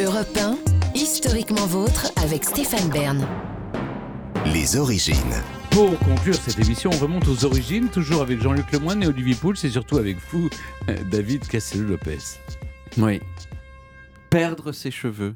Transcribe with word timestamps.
Europe 0.00 0.36
1, 0.38 0.56
historiquement 0.94 1.66
vôtre 1.66 2.10
avec 2.22 2.44
Stéphane 2.44 2.88
Bern. 2.90 3.26
Les 4.46 4.76
origines. 4.76 5.16
Pour 5.70 5.98
conclure 6.00 6.34
cette 6.34 6.58
émission, 6.58 6.90
on 6.92 6.98
remonte 6.98 7.26
aux 7.28 7.44
origines, 7.44 7.88
toujours 7.88 8.22
avec 8.22 8.40
Jean-Luc 8.40 8.70
Lemoyne 8.72 9.02
et 9.02 9.06
Olivier 9.06 9.34
Pouls, 9.34 9.54
et 9.62 9.68
surtout 9.70 9.96
avec 9.98 10.16
vous, 10.30 10.48
euh, 10.88 10.96
David 11.10 11.46
Castello-Lopez. 11.46 12.18
Oui. 12.98 13.20
Perdre 14.30 14.72
ses 14.72 14.90
cheveux, 14.90 15.34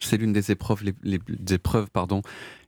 c'est 0.00 0.16
l'une 0.16 0.32
des 0.32 0.50
épreuves, 0.50 0.82
les, 0.84 0.94
les- 1.02 1.20
des 1.28 1.54
épreuves 1.54 1.90
pardon, 1.90 2.22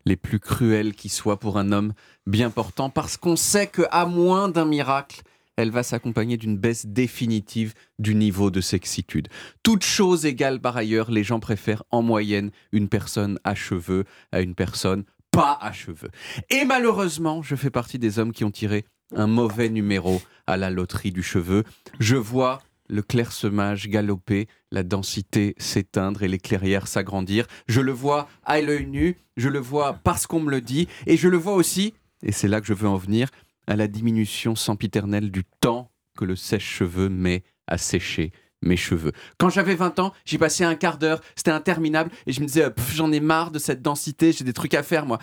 les 0.05 0.17
plus 0.17 0.39
cruelles 0.41 0.95
qui 0.95 1.09
soient 1.09 1.39
pour 1.39 1.59
un 1.59 1.73
homme 1.73 1.93
bien 2.27 2.51
portant, 2.51 2.91
parce 2.91 3.17
qu'on 3.17 3.37
sait 3.37 3.67
qu'à 3.69 4.07
moins 4.07 4.49
d'un 4.49 4.65
miracle, 4.65 5.23
elle 5.57 5.71
va 5.71 5.83
s'accompagner 5.83 6.37
d'une 6.37 6.57
baisse 6.57 6.87
définitive 6.87 7.75
du 7.99 8.15
niveau 8.15 8.51
de 8.51 8.61
sexitude. 8.61 9.29
Toute 9.63 9.85
chose 9.85 10.27
égale 10.27 10.61
par 10.61 10.77
ailleurs, 10.77 11.11
les 11.11 11.25
gens 11.25 11.41
préfèrent 11.41 11.85
en 11.91 12.03
moyenne 12.03 12.51
une 12.73 12.89
personne 12.89 13.39
à 13.45 13.55
cheveux 13.55 14.05
à 14.33 14.41
une 14.41 14.55
personne 14.55 15.05
pas 15.31 15.59
à 15.61 15.73
cheveux. 15.73 16.11
Et 16.51 16.65
malheureusement, 16.65 17.43
je 17.43 17.57
fais 17.57 17.71
partie 17.71 17.99
des 17.99 18.19
hommes 18.19 18.33
qui 18.33 18.45
ont 18.45 18.51
tiré 18.51 18.85
un 19.15 19.27
mauvais 19.27 19.69
numéro 19.69 20.23
à 20.47 20.57
la 20.57 20.71
loterie 20.71 21.13
du 21.13 21.23
cheveu. 21.23 21.65
Je 22.01 22.17
vois 22.17 22.61
le 22.89 23.03
clairsemage 23.03 23.89
galoper, 23.89 24.49
la 24.71 24.83
densité 24.83 25.55
s'éteindre 25.59 26.23
et 26.23 26.29
les 26.29 26.39
clairières 26.39 26.87
s'agrandir. 26.87 27.47
Je 27.69 27.81
le 27.81 27.93
vois 27.93 28.29
à 28.45 28.61
l'œil 28.61 28.87
nu, 28.87 29.17
je 29.37 29.49
le 29.49 29.59
vois 29.59 29.95
parce 30.05 30.27
qu'on 30.27 30.41
me 30.41 30.51
le 30.51 30.61
dit, 30.61 30.89
et 31.07 31.17
je 31.17 31.29
le 31.29 31.37
vois 31.37 31.55
aussi, 31.55 31.95
et 32.23 32.33
c'est 32.33 32.49
là 32.49 32.61
que 32.61 32.67
je 32.67 32.75
veux 32.75 32.89
en 32.89 32.97
venir, 32.97 33.29
à 33.67 33.77
la 33.77 33.89
diminution 33.89 34.55
sempiternelle 34.55 35.31
du 35.31 35.45
temps 35.61 35.91
que 36.17 36.25
le 36.25 36.37
sèche-cheveux 36.37 37.09
met 37.09 37.43
à 37.67 37.79
sécher 37.79 38.33
mes 38.63 38.77
cheveux. 38.77 39.13
Quand 39.39 39.51
j'avais 39.51 39.75
20 39.75 39.99
ans, 39.99 40.13
j'y 40.25 40.39
passais 40.39 40.65
un 40.65 40.75
quart 40.75 40.99
d'heure, 40.99 41.21
c'était 41.37 41.51
interminable, 41.51 42.11
et 42.27 42.33
je 42.33 42.41
me 42.41 42.47
disais, 42.47 42.67
j'en 42.95 43.13
ai 43.13 43.21
marre 43.21 43.51
de 43.51 43.59
cette 43.59 43.83
densité, 43.83 44.33
j'ai 44.33 44.45
des 44.45 44.53
trucs 44.53 44.75
à 44.75 44.83
faire, 44.83 45.07
moi. 45.07 45.19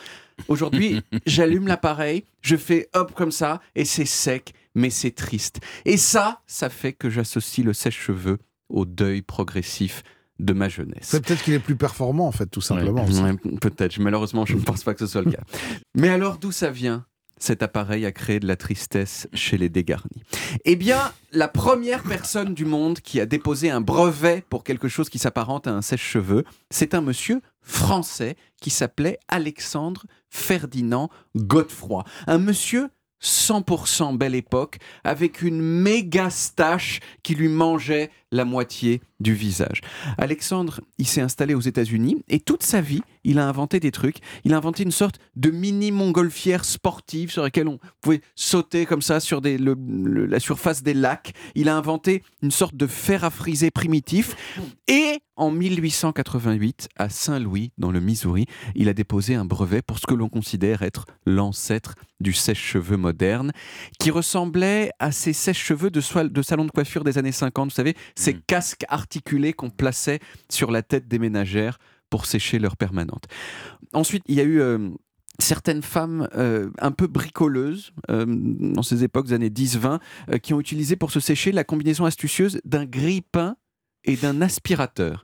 Aujourd'hui, 0.47 1.01
j'allume 1.25 1.67
l'appareil, 1.67 2.25
je 2.41 2.55
fais 2.55 2.89
hop 2.93 3.13
comme 3.13 3.31
ça, 3.31 3.59
et 3.75 3.85
c'est 3.85 4.05
sec, 4.05 4.53
mais 4.75 4.89
c'est 4.89 5.11
triste. 5.11 5.59
Et 5.85 5.97
ça, 5.97 6.41
ça 6.47 6.69
fait 6.69 6.93
que 6.93 7.09
j'associe 7.09 7.65
le 7.65 7.73
sèche-cheveux 7.73 8.37
au 8.69 8.85
deuil 8.85 9.21
progressif 9.21 10.03
de 10.39 10.53
ma 10.53 10.67
jeunesse. 10.67 11.03
C'est 11.03 11.23
peut-être 11.23 11.43
qu'il 11.43 11.53
est 11.53 11.59
plus 11.59 11.75
performant, 11.75 12.27
en 12.27 12.31
fait, 12.31 12.47
tout 12.47 12.61
simplement. 12.61 13.05
Ouais, 13.05 13.35
Peut-être, 13.61 13.99
malheureusement, 13.99 14.45
je 14.45 14.55
ne 14.55 14.61
pense 14.61 14.83
pas 14.83 14.93
que 14.93 14.99
ce 14.99 15.07
soit 15.07 15.21
le 15.21 15.31
cas. 15.31 15.43
Mais 15.95 16.09
alors, 16.09 16.37
d'où 16.37 16.51
ça 16.51 16.71
vient? 16.71 17.05
Cet 17.43 17.61
appareil 17.61 18.05
a 18.05 18.13
créé 18.13 18.39
de 18.39 18.47
la 18.47 18.55
tristesse 18.55 19.27
chez 19.33 19.57
les 19.57 19.67
dégarnis. 19.67 20.23
Eh 20.63 20.77
bien, 20.77 21.11
la 21.33 21.49
première 21.49 22.03
personne 22.03 22.53
du 22.53 22.63
monde 22.63 23.01
qui 23.01 23.19
a 23.19 23.25
déposé 23.25 23.69
un 23.69 23.81
brevet 23.81 24.45
pour 24.49 24.63
quelque 24.63 24.87
chose 24.87 25.09
qui 25.09 25.19
s'apparente 25.19 25.67
à 25.67 25.71
un 25.71 25.81
sèche-cheveux, 25.81 26.45
c'est 26.69 26.93
un 26.93 27.01
monsieur 27.01 27.41
français 27.61 28.37
qui 28.61 28.69
s'appelait 28.69 29.19
Alexandre 29.27 30.05
Ferdinand 30.29 31.09
Godefroy. 31.35 32.05
Un 32.27 32.37
monsieur 32.37 32.89
100% 33.21 34.17
belle 34.17 34.35
époque, 34.35 34.77
avec 35.03 35.41
une 35.41 35.61
méga 35.61 36.29
stache 36.29 36.99
qui 37.23 37.35
lui 37.35 37.49
mangeait 37.49 38.09
la 38.31 38.45
moitié 38.45 39.01
du 39.23 39.33
visage. 39.33 39.81
Alexandre, 40.19 40.81
il 40.99 41.07
s'est 41.07 41.21
installé 41.21 41.53
aux 41.55 41.61
États-Unis 41.61 42.23
et 42.27 42.39
toute 42.39 42.61
sa 42.63 42.81
vie, 42.81 43.01
il 43.23 43.39
a 43.39 43.47
inventé 43.47 43.79
des 43.79 43.91
trucs. 43.91 44.17
Il 44.43 44.53
a 44.53 44.57
inventé 44.57 44.83
une 44.83 44.91
sorte 44.91 45.15
de 45.35 45.49
mini 45.49 45.91
montgolfière 45.91 46.65
sportive 46.65 47.31
sur 47.31 47.41
laquelle 47.41 47.67
on 47.67 47.79
pouvait 48.01 48.21
sauter 48.35 48.85
comme 48.85 49.01
ça 49.01 49.19
sur 49.19 49.41
des- 49.41 49.57
le- 49.57 49.75
le- 49.79 50.25
la 50.25 50.39
surface 50.39 50.83
des 50.83 50.93
lacs. 50.93 51.33
Il 51.55 51.69
a 51.69 51.75
inventé 51.75 52.21
une 52.41 52.51
sorte 52.51 52.75
de 52.75 52.85
fer 52.85 53.23
à 53.23 53.29
friser 53.29 53.71
primitif. 53.71 54.35
Et 54.87 55.19
en 55.35 55.49
1888, 55.49 56.89
à 56.97 57.09
Saint-Louis, 57.09 57.71
dans 57.77 57.91
le 57.91 57.99
Missouri, 57.99 58.45
il 58.75 58.89
a 58.89 58.93
déposé 58.93 59.35
un 59.35 59.45
brevet 59.45 59.81
pour 59.81 59.97
ce 59.97 60.05
que 60.05 60.13
l'on 60.13 60.29
considère 60.29 60.81
être 60.83 61.05
l'ancêtre 61.25 61.95
du 62.19 62.33
sèche-cheveux 62.33 62.97
moderne, 62.97 63.51
qui 63.99 64.11
ressemblait 64.11 64.91
à 64.99 65.11
ces 65.11 65.33
sèche-cheveux 65.33 65.89
de, 65.89 65.99
salon 66.01 66.65
de 66.65 66.71
coiffure 66.71 67.03
des 67.03 67.17
années 67.17 67.31
50, 67.33 67.69
vous 67.69 67.75
savez, 67.75 67.95
ces 68.15 68.33
casques 68.35 68.85
articulés 69.13 69.53
qu'on 69.53 69.69
plaçait 69.69 70.19
sur 70.49 70.71
la 70.71 70.81
tête 70.81 71.07
des 71.07 71.19
ménagères 71.19 71.77
pour 72.09 72.25
sécher 72.25 72.57
leur 72.57 72.77
permanente. 72.77 73.25
Ensuite, 73.93 74.23
il 74.27 74.35
y 74.35 74.41
a 74.41 74.43
eu... 74.43 74.59
euh, 74.59 74.89
Certaines 75.39 75.81
femmes 75.81 76.29
euh, 76.35 76.69
un 76.77 76.91
peu 76.91 77.07
bricoleuses, 77.07 77.91
euh, 78.11 78.23
dans 78.27 78.83
ces 78.83 79.03
époques 79.03 79.25
des 79.25 79.33
années 79.33 79.49
10-20, 79.49 79.99
euh, 80.29 80.37
qui 80.37 80.53
ont 80.53 80.59
utilisé 80.59 80.95
pour 80.95 81.09
se 81.09 81.19
sécher 81.19 81.51
la 81.51 81.63
combinaison 81.63 82.05
astucieuse 82.05 82.61
d'un 82.65 82.85
grille-pain 82.85 83.55
et 84.03 84.15
d'un 84.15 84.43
aspirateur. 84.43 85.23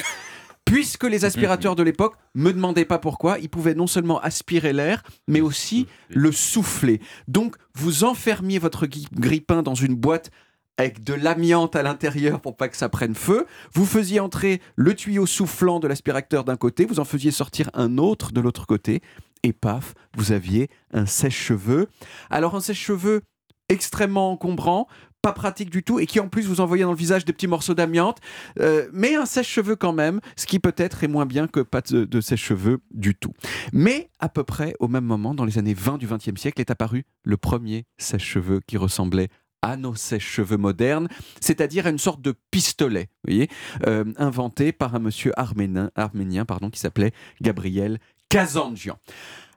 Puisque 0.66 1.04
les 1.04 1.26
aspirateurs 1.26 1.76
de 1.76 1.84
l'époque 1.84 2.16
me 2.34 2.52
demandaient 2.52 2.86
pas 2.86 2.98
pourquoi, 2.98 3.38
ils 3.38 3.50
pouvaient 3.50 3.76
non 3.76 3.86
seulement 3.86 4.20
aspirer 4.20 4.74
l'air, 4.74 5.04
mais 5.28 5.42
aussi 5.42 5.86
le 6.10 6.32
souffler. 6.32 7.00
Donc, 7.28 7.56
vous 7.76 8.04
enfermiez 8.04 8.58
votre 8.58 8.88
grille-pain 8.88 9.62
dans 9.62 9.76
une 9.76 9.96
boîte 9.96 10.32
avec 10.80 11.04
de 11.04 11.14
l'amiante 11.14 11.76
à 11.76 11.84
l'intérieur 11.84 12.40
pour 12.40 12.56
pas 12.56 12.70
que 12.70 12.78
ça 12.78 12.88
prenne 12.88 13.14
feu. 13.14 13.46
Vous 13.74 13.86
faisiez 13.86 14.22
entrer 14.22 14.62
le 14.78 14.96
tuyau 14.96 15.26
soufflant 15.26 15.82
de 15.82 15.90
l'aspirateur 15.90 16.46
d'un 16.46 16.56
côté, 16.56 16.86
vous 16.86 17.02
en 17.02 17.06
faisiez 17.06 17.32
sortir 17.32 17.70
un 17.74 17.98
autre 17.98 18.32
de 18.32 18.40
l'autre 18.40 18.66
côté, 18.66 19.02
et 19.44 19.52
paf, 19.52 19.94
vous 20.16 20.32
aviez 20.32 20.70
un 20.94 21.06
sèche-cheveux. 21.06 21.88
Alors, 22.30 22.56
un 22.56 22.62
sèche-cheveux 22.62 23.22
extrêmement 23.68 24.32
encombrant, 24.32 24.88
pas 25.22 25.34
pratique 25.34 25.70
du 25.70 25.84
tout, 25.84 26.00
et 26.00 26.06
qui 26.06 26.22
en 26.22 26.30
plus 26.30 26.48
vous 26.48 26.62
envoyait 26.62 26.86
dans 26.86 26.92
le 26.92 26.98
visage 26.98 27.26
des 27.26 27.34
petits 27.34 27.48
morceaux 27.48 27.74
d'amiante, 27.74 28.20
euh, 28.62 28.88
mais 28.94 29.16
un 29.16 29.26
sèche-cheveux 29.26 29.76
quand 29.76 29.92
même, 29.92 30.22
ce 30.38 30.46
qui 30.46 30.60
peut-être 30.60 31.04
est 31.04 31.10
moins 31.10 31.26
bien 31.26 31.48
que 31.48 31.60
pas 31.60 31.82
de, 31.82 32.06
de 32.06 32.22
sèche-cheveux 32.22 32.80
du 32.92 33.16
tout. 33.16 33.34
Mais 33.74 34.10
à 34.20 34.30
peu 34.30 34.46
près 34.46 34.76
au 34.80 34.88
même 34.88 35.04
moment, 35.04 35.34
dans 35.34 35.44
les 35.44 35.58
années 35.58 35.74
20 35.74 35.98
du 35.98 36.08
XXe 36.08 36.40
siècle, 36.40 36.62
est 36.62 36.72
apparu 36.72 37.04
le 37.24 37.36
premier 37.36 37.86
sèche-cheveux 37.98 38.62
qui 38.66 38.78
ressemblait 38.78 39.28
à 39.62 39.78
nos 39.78 39.96
sèche-cheveux 39.96 40.58
modernes, 40.58 41.08
c'est-à-dire 41.42 41.88
à 41.88 41.90
une 41.90 41.97
sorte 41.97 42.22
de 42.22 42.34
pistolet, 42.52 43.09
vous 43.24 43.34
voyez, 43.34 43.50
euh, 43.88 44.06
inventé 44.18 44.72
par 44.72 44.96
un 44.96 45.00
monsieur 45.00 45.31
arménien, 45.40 45.92
arménien 45.96 46.46
pardon, 46.46 46.70
qui 46.70 46.80
s'appelait 46.80 47.12
Gabriel 47.42 48.00
Kazanjian. 48.30 48.98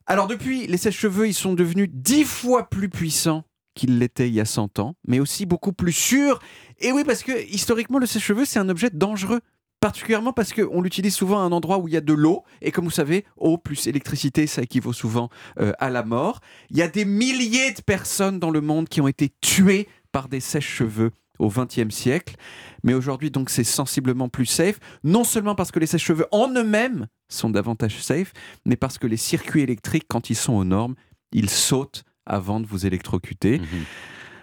Alors 0.06 0.26
depuis, 0.26 0.66
les 0.66 0.78
sèche-cheveux, 0.78 1.28
ils 1.28 1.34
sont 1.34 1.54
devenus 1.54 1.88
dix 1.92 2.24
fois 2.24 2.68
plus 2.68 2.88
puissants 2.88 3.44
qu'ils 3.74 3.98
l'étaient 3.98 4.28
il 4.28 4.34
y 4.34 4.40
a 4.40 4.44
100 4.44 4.78
ans, 4.78 4.96
mais 5.06 5.20
aussi 5.20 5.46
beaucoup 5.46 5.72
plus 5.72 5.92
sûrs. 5.92 6.40
Et 6.78 6.92
oui, 6.92 7.04
parce 7.04 7.22
que 7.22 7.46
historiquement, 7.48 7.98
le 7.98 8.06
sèche-cheveux, 8.06 8.44
c'est 8.44 8.58
un 8.58 8.68
objet 8.68 8.90
dangereux. 8.90 9.40
Particulièrement 9.82 10.32
parce 10.32 10.52
qu'on 10.52 10.80
l'utilise 10.80 11.12
souvent 11.12 11.40
à 11.40 11.42
un 11.42 11.50
endroit 11.50 11.78
où 11.78 11.88
il 11.88 11.94
y 11.94 11.96
a 11.96 12.00
de 12.00 12.12
l'eau, 12.12 12.44
et 12.60 12.70
comme 12.70 12.84
vous 12.84 12.92
savez, 12.92 13.24
eau 13.36 13.58
plus 13.58 13.88
électricité, 13.88 14.46
ça 14.46 14.62
équivaut 14.62 14.92
souvent 14.92 15.28
euh, 15.58 15.72
à 15.80 15.90
la 15.90 16.04
mort. 16.04 16.38
Il 16.70 16.76
y 16.76 16.82
a 16.82 16.88
des 16.88 17.04
milliers 17.04 17.72
de 17.72 17.80
personnes 17.80 18.38
dans 18.38 18.50
le 18.50 18.60
monde 18.60 18.88
qui 18.88 19.00
ont 19.00 19.08
été 19.08 19.32
tuées 19.40 19.88
par 20.12 20.28
des 20.28 20.38
sèche-cheveux 20.38 21.10
au 21.40 21.48
XXe 21.48 21.92
siècle, 21.92 22.36
mais 22.84 22.94
aujourd'hui 22.94 23.32
donc 23.32 23.50
c'est 23.50 23.64
sensiblement 23.64 24.28
plus 24.28 24.46
safe, 24.46 24.78
non 25.02 25.24
seulement 25.24 25.56
parce 25.56 25.72
que 25.72 25.80
les 25.80 25.86
sèche-cheveux 25.86 26.26
en 26.30 26.48
eux-mêmes 26.54 27.08
sont 27.28 27.50
davantage 27.50 28.00
safe, 28.00 28.32
mais 28.64 28.76
parce 28.76 28.98
que 28.98 29.08
les 29.08 29.16
circuits 29.16 29.62
électriques, 29.62 30.06
quand 30.06 30.30
ils 30.30 30.36
sont 30.36 30.52
aux 30.52 30.64
normes, 30.64 30.94
ils 31.32 31.50
sautent 31.50 32.04
avant 32.24 32.60
de 32.60 32.66
vous 32.68 32.86
électrocuter. 32.86 33.60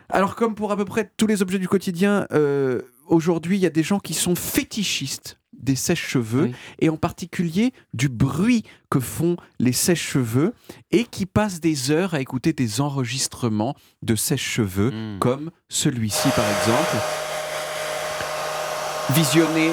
Alors 0.10 0.36
comme 0.36 0.56
pour 0.56 0.72
à 0.74 0.76
peu 0.76 0.86
près 0.86 1.10
tous 1.16 1.28
les 1.28 1.42
objets 1.42 1.60
du 1.60 1.68
quotidien, 1.68 2.28
euh, 2.34 2.82
aujourd'hui 3.10 3.58
il 3.58 3.62
y 3.62 3.66
a 3.66 3.70
des 3.72 3.84
gens 3.84 4.00
qui 4.00 4.14
sont 4.14 4.36
fétichistes 4.36 5.38
des 5.54 5.76
sèche-cheveux 5.76 6.44
Oui. 6.44 6.56
et 6.80 6.88
en 6.90 6.96
particulier 6.96 7.74
du 7.94 8.08
bruit 8.08 8.64
que 8.90 9.02
font 9.02 9.36
les 9.60 9.74
sèche-cheveux 9.74 10.54
et 10.92 11.04
qui 11.04 11.26
passent 11.26 11.60
des 11.60 11.92
heures 11.92 12.14
à 12.14 12.22
écouter 12.22 12.54
des 12.54 12.80
enregistrements 12.80 13.76
de 14.02 14.16
sèche-cheveux 14.16 14.92
Mm. 14.92 15.20
comme 15.20 15.52
celui-ci 15.68 16.30
par 16.30 16.46
exemple, 16.50 16.96
visionné 19.14 19.72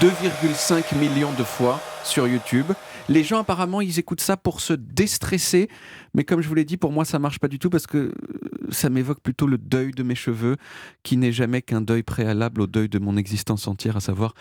2,5 0.00 0.96
millions 0.96 1.32
de 1.38 1.44
fois 1.44 1.80
sur 2.04 2.26
YouTube. 2.26 2.66
Les 3.08 3.24
gens 3.24 3.40
apparemment 3.40 3.80
ils 3.80 3.98
écoutent 3.98 4.20
ça 4.20 4.36
pour 4.36 4.60
se 4.60 4.72
déstresser, 4.72 5.68
mais 6.14 6.24
comme 6.24 6.40
je 6.42 6.48
vous 6.48 6.54
l'ai 6.54 6.64
dit, 6.64 6.76
pour 6.76 6.92
moi 6.92 7.04
ça 7.04 7.18
marche 7.18 7.38
pas 7.38 7.48
du 7.48 7.58
tout 7.58 7.70
parce 7.70 7.86
que 7.86 7.96
euh, 7.98 8.12
ça 8.70 8.88
m'évoque 8.90 9.20
plutôt 9.20 9.46
le 9.46 9.58
deuil 9.58 9.92
de 9.92 10.02
mes 10.02 10.14
cheveux, 10.14 10.56
qui 11.02 11.16
n'est 11.16 11.32
jamais 11.32 11.62
qu'un 11.62 11.80
deuil 11.80 12.02
préalable 12.02 12.60
au 12.62 12.66
deuil 12.66 12.88
de 12.88 12.98
mon 12.98 13.16
existence 13.16 13.66
entière, 13.68 13.96
à 13.96 14.00
savoir 14.00 14.34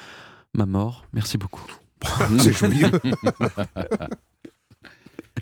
ma 0.54 0.66
mort. 0.66 1.06
Merci 1.14 1.38
beaucoup. 1.38 1.66
C'est 2.40 2.54
joli. 2.54 2.84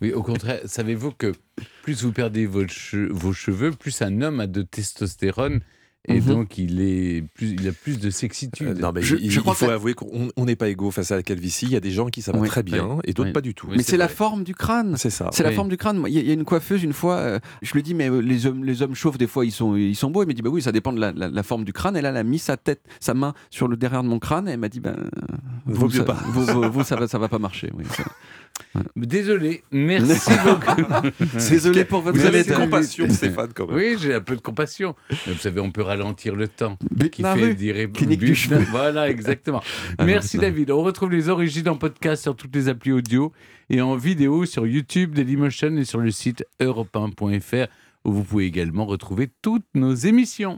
Oui, 0.02 0.14
au 0.14 0.22
contraire, 0.22 0.60
savez-vous 0.66 1.12
que 1.12 1.34
plus 1.82 2.04
vous 2.04 2.12
perdez 2.12 2.46
vos, 2.46 2.66
che- 2.66 3.10
vos 3.12 3.34
cheveux, 3.34 3.72
plus 3.72 4.02
un 4.04 4.22
homme 4.22 4.40
a 4.40 4.46
de 4.46 4.62
testostérone 4.62 5.62
Et 6.10 6.22
Mhm. 6.22 6.26
donc, 6.28 6.58
il, 6.58 6.80
est 6.80 7.22
plus, 7.34 7.50
il 7.52 7.68
a 7.68 7.74
plus 7.74 8.00
de 8.00 8.08
Euh, 8.08 8.12
sexitude. 8.12 8.80
non, 8.80 8.94
mais 8.96 9.02
Je- 9.02 9.18
il, 9.18 9.30
je 9.30 9.40
il 9.40 9.42
crois 9.42 9.54
faut 9.56 9.66
que- 9.66 9.72
avouer 9.72 9.94
qu'on 9.94 10.30
on 10.38 10.46
n'est 10.46 10.56
pas 10.56 10.70
égaux 10.70 10.90
face 10.90 11.12
à 11.12 11.18
la 11.18 11.24
calvitie. 11.24 11.66
Il 11.66 11.72
y 11.74 11.76
a 11.76 11.82
des 11.82 11.92
gens 11.92 12.06
qui 12.08 12.22
ça 12.22 12.32
va 12.32 12.40
Oui, 12.40 12.48
très 12.48 12.64
bien 12.64 13.00
et 13.04 13.12
d'autres 13.12 13.28
oui. 13.28 13.34
pas 13.34 13.42
du 13.42 13.54
tout. 13.54 13.68
Mais 13.70 13.84
c'est 13.84 13.98
la 13.98 14.08
forme 14.08 14.46
du 14.46 14.56
crâne. 14.56 14.96
C'est 14.96 15.10
ça. 15.10 15.30
C'est 15.34 15.44
la 15.44 15.52
forme 15.52 15.68
du 15.68 15.76
crâne. 15.76 16.02
Il 16.08 16.14
y, 16.14 16.30
a- 16.32 16.34
une 16.34 16.46
coiffeuse 16.46 16.82
une 16.84 16.94
fois, 16.94 17.16
euh, 17.18 17.40
je 17.62 17.74
lui 17.74 17.84
dis 17.84 17.94
mais 17.94 18.10
euh, 18.10 18.20
les 18.22 18.46
hommes, 18.46 18.64
les 18.64 18.82
hommes 18.82 18.96
chauves 18.96 19.18
des 19.18 19.28
fois 19.28 19.44
ils 19.46 19.52
sont, 19.52 19.76
ils 19.76 19.98
sont 19.98 20.10
beaux. 20.10 20.22
Elle 20.22 20.30
m'a 20.30 20.34
dit 20.34 20.42
bah 20.42 20.50
oui 20.50 20.62
ça 20.62 20.72
dépend 20.72 20.94
de 20.94 21.00
la, 21.02 21.12
la- 21.12 21.28
la 21.28 21.44
forme 21.44 21.66
du 21.66 21.74
crâne. 21.74 21.98
Et 21.98 22.02
là 22.02 22.10
elle 22.12 22.18
a 22.18 22.24
mis 22.24 22.40
sa 22.40 22.56
tête, 22.56 22.82
sa 23.02 23.14
main 23.14 23.34
sur 23.50 23.68
le 23.68 23.76
derrière 23.76 24.02
de 24.04 24.08
mon 24.08 24.20
crâne 24.20 24.48
et 24.48 24.52
elle 24.52 24.60
m'a 24.60 24.70
dit 24.70 24.80
ben 24.80 24.96
Vaut 25.66 25.88
vous, 25.88 25.94
mieux 25.94 25.98
ça, 26.00 26.04
pas. 26.06 26.18
vous, 26.28 26.46
vous- 26.46 26.72
vous, 26.72 26.84
ça 26.86 26.96
va 26.96 27.10
ça 27.10 27.18
va 27.18 27.28
pas 27.28 27.40
marcher. 27.40 27.70
Désolé, 28.96 29.64
merci 29.72 30.32
beaucoup. 30.46 30.82
Désolé 31.50 31.86
pour 31.86 32.02
votre 32.02 32.18
Vous 32.18 32.26
avez 32.26 32.44
de 32.44 32.54
compassion, 32.54 33.10
Stéphane, 33.10 33.52
quand 33.54 33.68
même. 33.68 33.76
Oui, 33.76 33.96
j'ai 34.00 34.14
un 34.14 34.22
peu 34.22 34.36
de 34.36 34.42
compassion. 34.42 34.96
Mais 35.10 35.34
vous 35.34 35.40
savez, 35.40 35.60
on 35.60 35.72
peut 35.72 35.82
ralentir 35.82 36.36
le 36.36 36.48
temps. 36.48 36.78
But 36.92 37.12
Qui 37.12 37.24
fait 37.24 37.90
Clinique 37.94 38.20
du. 38.20 38.36
Voilà, 38.72 39.10
exactement. 39.10 39.62
Ah 39.98 40.04
non, 40.04 40.06
Merci 40.06 40.38
David. 40.38 40.72
On 40.72 40.82
retrouve 40.82 41.12
les 41.12 41.30
origines 41.30 41.70
en 41.70 41.76
podcast 41.76 42.24
sur 42.24 42.36
toutes 42.36 42.56
les 42.56 42.70
applis 42.70 42.92
audio 42.92 43.32
et 43.70 43.82
en 43.82 43.96
vidéo 43.96 44.46
sur 44.46 44.66
YouTube, 44.66 45.16
Dailymotion 45.16 45.76
et 45.78 45.86
sur 45.86 46.00
le 46.00 46.12
site 46.12 46.46
europe1.fr 46.60 47.68
où 48.06 48.12
vous 48.12 48.24
pouvez 48.24 48.46
également 48.46 48.86
retrouver 48.86 49.30
toutes 49.42 49.66
nos 49.76 49.94
émissions. 49.94 50.56